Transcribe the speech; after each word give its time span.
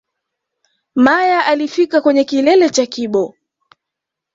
Meyer 0.95 1.39
alifika 1.45 2.01
kwenye 2.01 2.23
kilele 2.23 2.69
cha 2.69 2.85
Kibo 2.85 3.35